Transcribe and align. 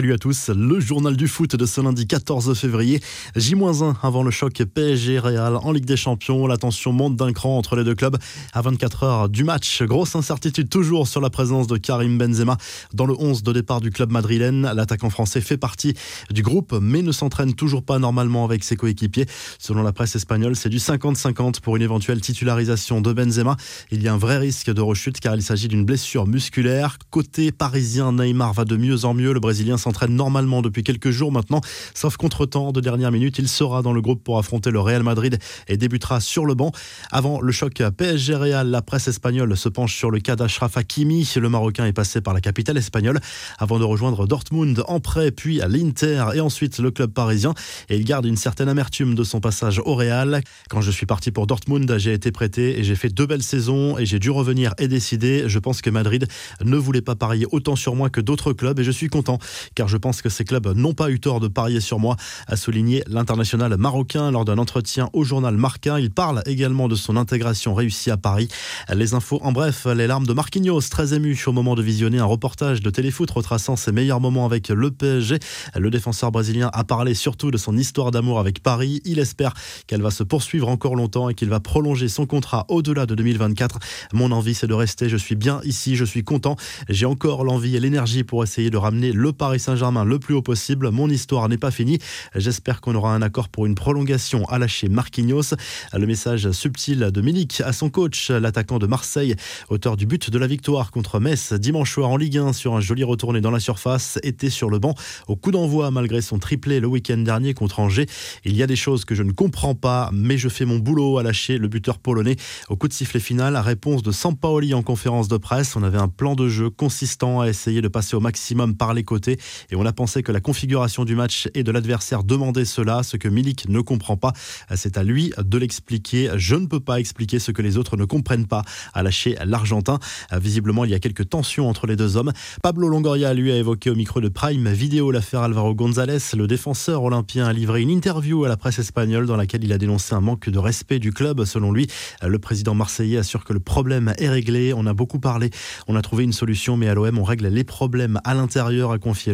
Salut 0.00 0.14
à 0.14 0.18
tous, 0.18 0.48
le 0.48 0.80
journal 0.80 1.14
du 1.14 1.28
foot 1.28 1.56
de 1.56 1.66
ce 1.66 1.78
lundi 1.82 2.06
14 2.06 2.58
février. 2.58 3.02
J-1 3.36 3.96
avant 4.02 4.22
le 4.22 4.30
choc 4.30 4.54
PSG-Real 4.54 5.56
en 5.56 5.72
Ligue 5.72 5.84
des 5.84 5.98
Champions. 5.98 6.46
La 6.46 6.56
tension 6.56 6.90
monte 6.90 7.16
d'un 7.16 7.34
cran 7.34 7.58
entre 7.58 7.76
les 7.76 7.84
deux 7.84 7.94
clubs 7.94 8.16
à 8.54 8.62
24 8.62 9.02
heures 9.02 9.28
du 9.28 9.44
match. 9.44 9.82
Grosse 9.82 10.16
incertitude 10.16 10.70
toujours 10.70 11.06
sur 11.06 11.20
la 11.20 11.28
présence 11.28 11.66
de 11.66 11.76
Karim 11.76 12.16
Benzema 12.16 12.56
dans 12.94 13.04
le 13.04 13.14
11 13.18 13.42
de 13.42 13.52
départ 13.52 13.82
du 13.82 13.90
club 13.90 14.10
madrilène. 14.10 14.72
L'attaquant 14.74 15.10
français 15.10 15.42
fait 15.42 15.58
partie 15.58 15.92
du 16.30 16.40
groupe 16.40 16.74
mais 16.80 17.02
ne 17.02 17.12
s'entraîne 17.12 17.52
toujours 17.52 17.82
pas 17.82 17.98
normalement 17.98 18.46
avec 18.46 18.64
ses 18.64 18.76
coéquipiers. 18.76 19.26
Selon 19.58 19.82
la 19.82 19.92
presse 19.92 20.16
espagnole, 20.16 20.56
c'est 20.56 20.70
du 20.70 20.78
50-50 20.78 21.60
pour 21.60 21.76
une 21.76 21.82
éventuelle 21.82 22.22
titularisation 22.22 23.02
de 23.02 23.12
Benzema. 23.12 23.58
Il 23.90 24.02
y 24.02 24.08
a 24.08 24.14
un 24.14 24.18
vrai 24.18 24.38
risque 24.38 24.72
de 24.72 24.80
rechute 24.80 25.20
car 25.20 25.34
il 25.34 25.42
s'agit 25.42 25.68
d'une 25.68 25.84
blessure 25.84 26.26
musculaire. 26.26 26.96
Côté 27.10 27.52
parisien, 27.52 28.12
Neymar 28.12 28.54
va 28.54 28.64
de 28.64 28.78
mieux 28.78 29.04
en 29.04 29.12
mieux. 29.12 29.34
Le 29.34 29.40
Brésilien 29.40 29.76
s'entraîne 29.90 30.14
normalement 30.14 30.62
depuis 30.62 30.84
quelques 30.84 31.10
jours 31.10 31.32
maintenant, 31.32 31.60
sauf 31.94 32.16
contre-temps 32.16 32.70
de 32.70 32.80
dernière 32.80 33.10
minute. 33.10 33.38
Il 33.38 33.48
sera 33.48 33.82
dans 33.82 33.92
le 33.92 34.00
groupe 34.00 34.22
pour 34.22 34.38
affronter 34.38 34.70
le 34.70 34.78
Real 34.78 35.02
Madrid 35.02 35.36
et 35.66 35.76
débutera 35.76 36.20
sur 36.20 36.46
le 36.46 36.54
banc. 36.54 36.70
Avant 37.10 37.40
le 37.40 37.50
choc 37.50 37.82
PSG 37.96 38.36
Real, 38.36 38.70
la 38.70 38.82
presse 38.82 39.08
espagnole 39.08 39.56
se 39.56 39.68
penche 39.68 39.96
sur 39.96 40.12
le 40.12 40.20
cas 40.20 40.36
d'Ashraf 40.36 40.76
Hakimi. 40.76 41.28
Le 41.34 41.48
Marocain 41.48 41.86
est 41.86 41.92
passé 41.92 42.20
par 42.20 42.34
la 42.34 42.40
capitale 42.40 42.76
espagnole 42.76 43.18
avant 43.58 43.80
de 43.80 43.84
rejoindre 43.84 44.28
Dortmund 44.28 44.84
en 44.86 45.00
prêt, 45.00 45.32
puis 45.32 45.60
à 45.60 45.66
l'Inter 45.66 46.24
et 46.34 46.40
ensuite 46.40 46.78
le 46.78 46.92
club 46.92 47.10
parisien. 47.10 47.54
Et 47.88 47.96
il 47.96 48.04
garde 48.04 48.26
une 48.26 48.36
certaine 48.36 48.68
amertume 48.68 49.16
de 49.16 49.24
son 49.24 49.40
passage 49.40 49.80
au 49.84 49.96
Real. 49.96 50.40
Quand 50.68 50.82
je 50.82 50.92
suis 50.92 51.06
parti 51.06 51.32
pour 51.32 51.48
Dortmund, 51.48 51.92
j'ai 51.98 52.12
été 52.12 52.30
prêté 52.30 52.78
et 52.78 52.84
j'ai 52.84 52.94
fait 52.94 53.08
deux 53.08 53.26
belles 53.26 53.42
saisons 53.42 53.98
et 53.98 54.06
j'ai 54.06 54.20
dû 54.20 54.30
revenir 54.30 54.72
et 54.78 54.86
décider. 54.86 55.48
Je 55.48 55.58
pense 55.58 55.82
que 55.82 55.90
Madrid 55.90 56.28
ne 56.64 56.76
voulait 56.76 57.02
pas 57.02 57.16
parier 57.16 57.46
autant 57.50 57.74
sur 57.74 57.96
moi 57.96 58.08
que 58.08 58.20
d'autres 58.20 58.52
clubs 58.52 58.78
et 58.78 58.84
je 58.84 58.92
suis 58.92 59.08
content 59.08 59.40
car 59.80 59.88
je 59.88 59.96
pense 59.96 60.20
que 60.20 60.28
ces 60.28 60.44
clubs 60.44 60.66
n'ont 60.76 60.92
pas 60.92 61.10
eu 61.10 61.20
tort 61.20 61.40
de 61.40 61.48
parier 61.48 61.80
sur 61.80 61.98
moi, 61.98 62.16
a 62.46 62.56
souligné 62.56 63.02
l'international 63.06 63.74
marocain 63.78 64.30
lors 64.30 64.44
d'un 64.44 64.58
entretien 64.58 65.08
au 65.14 65.24
journal 65.24 65.56
Marquin. 65.56 65.98
Il 65.98 66.10
parle 66.10 66.42
également 66.44 66.86
de 66.86 66.94
son 66.94 67.16
intégration 67.16 67.72
réussie 67.72 68.10
à 68.10 68.18
Paris. 68.18 68.48
Les 68.94 69.14
infos 69.14 69.40
en 69.42 69.52
bref, 69.52 69.86
les 69.86 70.06
larmes 70.06 70.26
de 70.26 70.34
Marquinhos, 70.34 70.82
très 70.90 71.14
ému 71.14 71.34
au 71.46 71.52
moment 71.52 71.76
de 71.76 71.82
visionner 71.82 72.18
un 72.18 72.26
reportage 72.26 72.82
de 72.82 72.90
téléfoot 72.90 73.30
retraçant 73.30 73.74
ses 73.74 73.90
meilleurs 73.90 74.20
moments 74.20 74.44
avec 74.44 74.68
le 74.68 74.90
PSG. 74.90 75.38
Le 75.74 75.88
défenseur 75.90 76.30
brésilien 76.30 76.68
a 76.74 76.84
parlé 76.84 77.14
surtout 77.14 77.50
de 77.50 77.56
son 77.56 77.74
histoire 77.78 78.10
d'amour 78.10 78.38
avec 78.38 78.62
Paris. 78.62 79.00
Il 79.06 79.18
espère 79.18 79.54
qu'elle 79.86 80.02
va 80.02 80.10
se 80.10 80.24
poursuivre 80.24 80.68
encore 80.68 80.94
longtemps 80.94 81.30
et 81.30 81.34
qu'il 81.34 81.48
va 81.48 81.60
prolonger 81.60 82.08
son 82.08 82.26
contrat 82.26 82.66
au-delà 82.68 83.06
de 83.06 83.14
2024. 83.14 83.78
Mon 84.12 84.30
envie, 84.30 84.52
c'est 84.52 84.66
de 84.66 84.74
rester. 84.74 85.08
Je 85.08 85.16
suis 85.16 85.36
bien 85.36 85.62
ici, 85.64 85.96
je 85.96 86.04
suis 86.04 86.22
content. 86.22 86.56
J'ai 86.90 87.06
encore 87.06 87.44
l'envie 87.44 87.76
et 87.76 87.80
l'énergie 87.80 88.24
pour 88.24 88.44
essayer 88.44 88.68
de 88.68 88.76
ramener 88.76 89.12
le 89.12 89.32
Paris 89.32 89.58
Saint-Germain 89.70 90.04
le 90.04 90.18
plus 90.18 90.34
haut 90.34 90.42
possible. 90.42 90.90
Mon 90.90 91.08
histoire 91.08 91.48
n'est 91.48 91.56
pas 91.56 91.70
finie. 91.70 92.00
J'espère 92.34 92.80
qu'on 92.80 92.96
aura 92.96 93.14
un 93.14 93.22
accord 93.22 93.48
pour 93.48 93.66
une 93.66 93.76
prolongation 93.76 94.44
à 94.48 94.58
lâcher 94.58 94.88
Marquinhos. 94.88 95.54
Le 95.92 96.06
message 96.08 96.50
subtil 96.50 96.98
de 96.98 97.20
Milik 97.20 97.60
à 97.60 97.72
son 97.72 97.88
coach, 97.88 98.30
l'attaquant 98.30 98.80
de 98.80 98.88
Marseille, 98.88 99.36
auteur 99.68 99.96
du 99.96 100.06
but 100.06 100.28
de 100.28 100.38
la 100.38 100.48
victoire 100.48 100.90
contre 100.90 101.20
Metz 101.20 101.52
dimanche 101.52 101.92
soir 101.92 102.10
en 102.10 102.16
Ligue 102.16 102.38
1 102.38 102.52
sur 102.52 102.74
un 102.74 102.80
joli 102.80 103.04
retourné 103.04 103.40
dans 103.40 103.52
la 103.52 103.60
surface, 103.60 104.18
était 104.24 104.50
sur 104.50 104.70
le 104.70 104.80
banc 104.80 104.96
au 105.28 105.36
coup 105.36 105.52
d'envoi 105.52 105.92
malgré 105.92 106.20
son 106.20 106.40
triplé 106.40 106.80
le 106.80 106.88
week-end 106.88 107.18
dernier 107.18 107.54
contre 107.54 107.78
Angers. 107.78 108.06
Il 108.44 108.56
y 108.56 108.64
a 108.64 108.66
des 108.66 108.74
choses 108.74 109.04
que 109.04 109.14
je 109.14 109.22
ne 109.22 109.30
comprends 109.30 109.76
pas, 109.76 110.10
mais 110.12 110.36
je 110.36 110.48
fais 110.48 110.64
mon 110.64 110.80
boulot 110.80 111.18
à 111.18 111.22
lâcher 111.22 111.58
le 111.58 111.68
buteur 111.68 111.98
polonais 111.98 112.34
au 112.68 112.74
coup 112.74 112.88
de 112.88 112.92
sifflet 112.92 113.20
final. 113.20 113.56
Réponse 113.56 114.02
de 114.02 114.10
Sampaoli 114.10 114.74
en 114.74 114.82
conférence 114.82 115.28
de 115.28 115.36
presse. 115.36 115.76
On 115.76 115.84
avait 115.84 115.98
un 115.98 116.08
plan 116.08 116.34
de 116.34 116.48
jeu 116.48 116.70
consistant 116.70 117.40
à 117.40 117.46
essayer 117.48 117.82
de 117.82 117.88
passer 117.88 118.16
au 118.16 118.20
maximum 118.20 118.74
par 118.74 118.94
les 118.94 119.04
côtés 119.04 119.38
et 119.70 119.76
on 119.76 119.84
a 119.86 119.92
pensé 119.92 120.22
que 120.22 120.32
la 120.32 120.40
configuration 120.40 121.04
du 121.04 121.14
match 121.14 121.48
et 121.54 121.62
de 121.62 121.70
l'adversaire 121.72 122.24
demandait 122.24 122.64
cela, 122.64 123.02
ce 123.02 123.16
que 123.16 123.28
Milik 123.28 123.68
ne 123.68 123.80
comprend 123.80 124.16
pas. 124.16 124.32
C'est 124.74 124.96
à 124.96 125.02
lui 125.02 125.32
de 125.38 125.58
l'expliquer. 125.58 126.30
Je 126.36 126.54
ne 126.56 126.66
peux 126.66 126.80
pas 126.80 127.00
expliquer 127.00 127.38
ce 127.38 127.52
que 127.52 127.62
les 127.62 127.76
autres 127.76 127.96
ne 127.96 128.04
comprennent 128.04 128.46
pas, 128.46 128.62
a 128.94 129.02
lâché 129.02 129.36
l'Argentin. 129.44 129.98
Visiblement, 130.32 130.84
il 130.84 130.90
y 130.90 130.94
a 130.94 130.98
quelques 130.98 131.28
tensions 131.28 131.68
entre 131.68 131.86
les 131.86 131.96
deux 131.96 132.16
hommes. 132.16 132.32
Pablo 132.62 132.88
Longoria, 132.88 133.34
lui, 133.34 133.52
a 133.52 133.56
évoqué 133.56 133.90
au 133.90 133.94
micro 133.94 134.20
de 134.20 134.28
Prime 134.28 134.68
Vidéo 134.68 135.10
l'affaire 135.10 135.42
Alvaro 135.42 135.74
González. 135.74 136.18
Le 136.36 136.46
défenseur 136.46 137.02
olympien 137.02 137.46
a 137.46 137.52
livré 137.52 137.82
une 137.82 137.90
interview 137.90 138.44
à 138.44 138.48
la 138.48 138.56
presse 138.56 138.78
espagnole 138.78 139.26
dans 139.26 139.36
laquelle 139.36 139.64
il 139.64 139.72
a 139.72 139.78
dénoncé 139.78 140.14
un 140.14 140.20
manque 140.20 140.48
de 140.48 140.58
respect 140.58 140.98
du 140.98 141.12
club. 141.12 141.44
Selon 141.44 141.72
lui, 141.72 141.86
le 142.22 142.38
président 142.38 142.74
marseillais 142.74 143.18
assure 143.18 143.44
que 143.44 143.52
le 143.52 143.60
problème 143.60 144.14
est 144.18 144.28
réglé. 144.28 144.72
On 144.74 144.86
a 144.86 144.94
beaucoup 144.94 145.18
parlé, 145.18 145.50
on 145.88 145.96
a 145.96 146.02
trouvé 146.02 146.24
une 146.24 146.32
solution, 146.32 146.76
mais 146.76 146.88
à 146.88 146.94
l'OM, 146.94 147.18
on 147.18 147.24
règle 147.24 147.48
les 147.48 147.64
problèmes 147.64 148.20
à 148.24 148.34
l'intérieur, 148.34 148.92
a 148.92 148.98
confié 148.98 149.32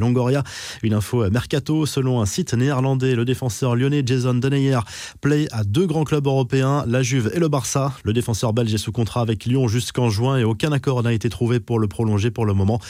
Une 0.83 0.95
info 0.95 1.29
mercato, 1.31 1.87
selon 1.87 2.21
un 2.21 2.27
site 2.27 2.55
néerlandais, 2.55 3.15
le 3.15 3.25
défenseur 3.25 3.77
lyonnais 3.77 4.03
Jason 4.05 4.35
Deneyer 4.35 4.79
play 5.21 5.49
à 5.53 5.65
deux 5.65 5.87
grands 5.87 6.05
clubs 6.05 6.27
européens, 6.27 6.85
la 6.87 7.03
Juve 7.03 7.31
et 7.35 7.39
le 7.39 7.49
Barça. 7.49 7.93
Le 8.05 8.13
défenseur 8.13 8.53
belge 8.53 8.73
est 8.73 8.79
sous 8.79 8.93
contrat 8.93 9.21
avec 9.21 9.45
Lyon 9.45 9.69
jusqu'en 9.69 10.09
juin 10.11 10.39
et 10.39 10.45
aucun 10.45 10.73
accord 10.73 11.03
n'a 11.03 11.13
été 11.13 11.29
trouvé 11.29 11.61
pour 11.61 11.79
le 11.79 11.89
prolonger 11.89 12.31
pour 12.31 12.47
le 12.47 12.55
moment. 12.55 12.81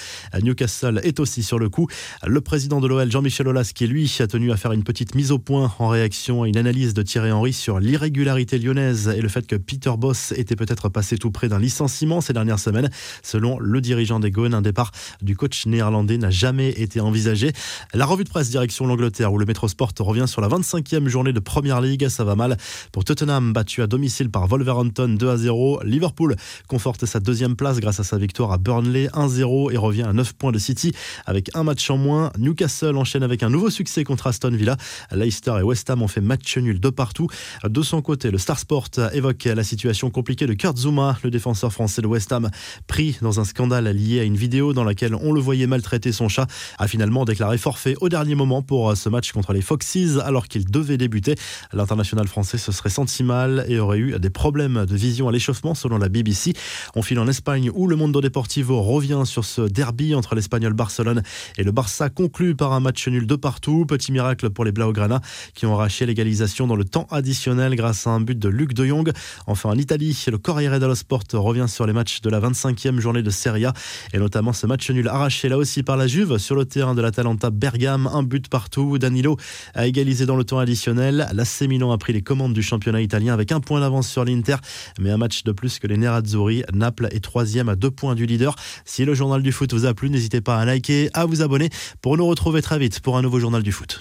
Newcastle 0.42 1.00
est 1.02 1.20
aussi 1.20 1.42
sur 1.42 1.58
le 1.58 1.68
coup. 1.68 1.86
Le 2.26 2.40
président 2.40 2.80
de 2.80 2.86
l'OL, 2.86 3.10
Jean-Michel 3.10 3.48
Aulas, 3.48 3.72
qui 3.74 3.86
lui 3.86 4.12
a 4.20 4.26
tenu 4.26 4.52
à 4.52 4.56
faire 4.56 4.72
une 4.72 4.84
petite 4.84 5.14
mise 5.14 5.32
au 5.32 5.38
point 5.38 5.72
en 5.78 5.88
réaction 5.88 6.42
à 6.42 6.48
une 6.48 6.56
analyse 6.56 6.94
de 6.94 7.02
Thierry 7.02 7.32
Henry 7.32 7.52
sur 7.52 7.80
l'irrégularité 7.80 8.58
lyonnaise 8.58 9.08
et 9.08 9.20
le 9.20 9.28
fait 9.28 9.46
que 9.46 9.56
Peter 9.56 9.92
Boss 9.98 10.32
était 10.36 10.56
peut-être 10.56 10.88
passé 10.88 11.18
tout 11.18 11.30
près 11.30 11.48
d'un 11.48 11.58
licenciement 11.58 12.20
ces 12.20 12.32
dernières 12.32 12.58
semaines. 12.58 12.90
Selon 13.22 13.58
le 13.58 13.80
dirigeant 13.80 14.20
des 14.20 14.30
Gones, 14.30 14.54
un 14.54 14.62
départ 14.62 14.92
du 15.22 15.36
coach 15.36 15.66
néerlandais 15.66 16.18
n'a 16.18 16.30
jamais 16.30 16.70
été 16.70 17.00
envisagé. 17.06 17.52
La 17.94 18.04
revue 18.06 18.24
de 18.24 18.28
presse 18.28 18.50
direction 18.50 18.86
l'Angleterre 18.86 19.32
où 19.32 19.38
le 19.38 19.46
Metro 19.46 19.68
Sport 19.68 19.92
revient 20.00 20.26
sur 20.26 20.40
la 20.40 20.48
25e 20.48 21.06
journée 21.08 21.32
de 21.32 21.40
Première 21.40 21.80
Ligue. 21.80 22.08
Ça 22.08 22.24
va 22.24 22.34
mal 22.34 22.56
pour 22.92 23.04
Tottenham, 23.04 23.52
battu 23.52 23.82
à 23.82 23.86
domicile 23.86 24.30
par 24.30 24.46
Wolverhampton 24.46 25.08
2 25.08 25.28
à 25.28 25.36
0. 25.36 25.80
Liverpool 25.84 26.36
conforte 26.68 27.06
sa 27.06 27.20
deuxième 27.20 27.56
place 27.56 27.80
grâce 27.80 28.00
à 28.00 28.04
sa 28.04 28.18
victoire 28.18 28.52
à 28.52 28.58
Burnley 28.58 29.08
1-0 29.08 29.72
et 29.72 29.76
revient 29.76 30.02
à 30.02 30.12
9 30.12 30.34
points 30.34 30.52
de 30.52 30.58
City 30.58 30.92
avec 31.24 31.50
un 31.54 31.62
match 31.62 31.88
en 31.90 31.96
moins. 31.96 32.32
Newcastle 32.38 32.96
enchaîne 32.96 33.22
avec 33.22 33.42
un 33.42 33.50
nouveau 33.50 33.70
succès 33.70 34.04
contre 34.04 34.26
Aston 34.26 34.50
Villa. 34.50 34.76
Leicester 35.12 35.54
et 35.60 35.62
West 35.62 35.88
Ham 35.90 36.02
ont 36.02 36.08
fait 36.08 36.20
match 36.20 36.56
nul 36.58 36.80
de 36.80 36.90
partout. 36.90 37.28
De 37.64 37.82
son 37.82 38.02
côté, 38.02 38.30
le 38.30 38.38
Star 38.38 38.58
Sport 38.58 38.88
évoque 39.12 39.44
la 39.44 39.64
situation 39.64 40.10
compliquée 40.10 40.46
de 40.46 40.54
Kurt 40.54 40.76
Zuma, 40.76 41.16
le 41.22 41.30
défenseur 41.30 41.72
français 41.72 42.02
de 42.02 42.06
West 42.06 42.32
Ham, 42.32 42.50
pris 42.86 43.16
dans 43.22 43.40
un 43.40 43.44
scandale 43.44 43.88
lié 43.88 44.20
à 44.20 44.24
une 44.24 44.36
vidéo 44.36 44.72
dans 44.72 44.84
laquelle 44.84 45.14
on 45.14 45.32
le 45.32 45.40
voyait 45.40 45.66
maltraiter 45.66 46.12
son 46.12 46.28
chat, 46.28 46.46
finalement 46.96 47.26
déclaré 47.26 47.58
forfait 47.58 47.94
au 48.00 48.08
dernier 48.08 48.34
moment 48.34 48.62
pour 48.62 48.88
euh, 48.88 48.94
ce 48.94 49.10
match 49.10 49.30
contre 49.32 49.52
les 49.52 49.60
Foxes 49.60 50.16
alors 50.24 50.48
qu'il 50.48 50.64
devait 50.64 50.96
débuter. 50.96 51.34
L'international 51.74 52.26
français 52.26 52.56
se 52.56 52.72
serait 52.72 52.88
senti 52.88 53.22
mal 53.22 53.66
et 53.68 53.78
aurait 53.78 53.98
eu 53.98 54.18
des 54.18 54.30
problèmes 54.30 54.86
de 54.86 54.96
vision 54.96 55.28
à 55.28 55.32
l'échauffement 55.32 55.74
selon 55.74 55.98
la 55.98 56.08
BBC. 56.08 56.54
On 56.94 57.02
file 57.02 57.18
en 57.18 57.28
Espagne 57.28 57.70
où 57.74 57.86
le 57.86 57.96
Mundo 57.96 58.22
Deportivo 58.22 58.80
revient 58.80 59.24
sur 59.26 59.44
ce 59.44 59.60
derby 59.60 60.14
entre 60.14 60.34
l'Espagnol 60.34 60.72
Barcelone 60.72 61.22
et 61.58 61.64
le 61.64 61.70
Barça 61.70 62.08
conclu 62.08 62.56
par 62.56 62.72
un 62.72 62.80
match 62.80 63.06
nul 63.08 63.26
de 63.26 63.36
partout. 63.36 63.84
Petit 63.84 64.10
miracle 64.10 64.48
pour 64.48 64.64
les 64.64 64.72
Blaugrana 64.72 65.20
qui 65.52 65.66
ont 65.66 65.74
arraché 65.74 66.06
l'égalisation 66.06 66.66
dans 66.66 66.76
le 66.76 66.84
temps 66.84 67.06
additionnel 67.10 67.76
grâce 67.76 68.06
à 68.06 68.10
un 68.10 68.22
but 68.22 68.38
de 68.38 68.48
Luc 68.48 68.72
de 68.72 68.86
Jong. 68.86 69.12
Enfin 69.46 69.68
en 69.68 69.76
Italie, 69.76 70.18
le 70.28 70.38
Corriere 70.38 70.80
dello 70.80 70.94
Sport 70.94 71.24
revient 71.34 71.66
sur 71.68 71.86
les 71.86 71.92
matchs 71.92 72.22
de 72.22 72.30
la 72.30 72.40
25e 72.40 73.00
journée 73.00 73.22
de 73.22 73.30
Serie 73.30 73.66
A 73.66 73.74
et 74.14 74.18
notamment 74.18 74.54
ce 74.54 74.66
match 74.66 74.90
nul 74.90 75.08
arraché 75.08 75.50
là 75.50 75.58
aussi 75.58 75.82
par 75.82 75.98
la 75.98 76.06
Juve 76.06 76.38
sur 76.38 76.54
le 76.54 76.64
terrain 76.64 76.85
de 76.94 77.02
l'Atalanta 77.02 77.50
Bergame, 77.50 78.06
un 78.06 78.22
but 78.22 78.48
partout. 78.48 78.98
Danilo 78.98 79.36
a 79.74 79.86
égalisé 79.86 80.26
dans 80.26 80.36
le 80.36 80.44
temps 80.44 80.58
additionnel. 80.58 81.28
L'AC 81.32 81.62
Milan 81.68 81.92
a 81.92 81.98
pris 81.98 82.12
les 82.12 82.22
commandes 82.22 82.52
du 82.52 82.62
championnat 82.62 83.00
italien 83.00 83.34
avec 83.34 83.52
un 83.52 83.60
point 83.60 83.80
d'avance 83.80 84.08
sur 84.08 84.24
l'Inter, 84.24 84.56
mais 85.00 85.10
un 85.10 85.16
match 85.16 85.44
de 85.44 85.52
plus 85.52 85.78
que 85.78 85.86
les 85.86 85.96
Nerazzurri. 85.96 86.64
Naples 86.72 87.08
est 87.10 87.22
troisième 87.22 87.68
à 87.68 87.76
deux 87.76 87.90
points 87.90 88.14
du 88.14 88.26
leader. 88.26 88.56
Si 88.84 89.04
le 89.04 89.14
journal 89.14 89.42
du 89.42 89.52
foot 89.52 89.72
vous 89.72 89.86
a 89.86 89.94
plu, 89.94 90.10
n'hésitez 90.10 90.40
pas 90.40 90.58
à 90.58 90.64
liker, 90.64 91.10
à 91.14 91.24
vous 91.26 91.42
abonner 91.42 91.70
pour 92.02 92.16
nous 92.16 92.26
retrouver 92.26 92.62
très 92.62 92.78
vite 92.78 93.00
pour 93.00 93.16
un 93.16 93.22
nouveau 93.22 93.40
journal 93.40 93.62
du 93.62 93.72
foot. 93.72 93.94